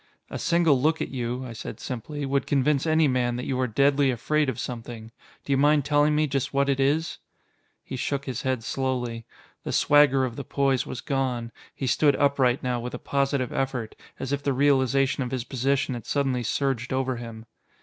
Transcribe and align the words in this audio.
"A 0.31 0.39
single 0.39 0.81
look 0.81 0.99
at 0.99 1.09
you," 1.11 1.45
I 1.45 1.53
said 1.53 1.79
simply, 1.79 2.25
"would 2.25 2.47
convince 2.47 2.87
any 2.87 3.07
man 3.07 3.35
that 3.35 3.45
you 3.45 3.59
are 3.59 3.67
deadly 3.67 4.09
afraid 4.09 4.49
of 4.49 4.57
something. 4.59 5.11
Do 5.45 5.53
you 5.53 5.57
mind 5.57 5.85
telling 5.85 6.15
me 6.15 6.25
just 6.25 6.55
what 6.55 6.69
it 6.69 6.79
is?" 6.79 7.19
He 7.83 7.95
shook 7.97 8.25
his 8.25 8.41
head 8.41 8.63
slowly. 8.63 9.27
The 9.63 9.71
swagger 9.71 10.25
of 10.25 10.37
the 10.37 10.43
poise 10.43 10.87
was 10.87 11.01
gone; 11.01 11.51
he 11.75 11.85
stood 11.85 12.15
upright 12.15 12.63
now 12.63 12.79
with 12.79 12.95
a 12.95 12.97
positive 12.97 13.53
effort, 13.53 13.93
as 14.17 14.33
if 14.33 14.41
the 14.41 14.53
realization 14.53 15.21
of 15.21 15.29
his 15.29 15.43
position 15.43 15.93
had 15.93 16.07
suddenly 16.07 16.41
surged 16.41 16.91
over 16.91 17.17
him. 17.17 17.45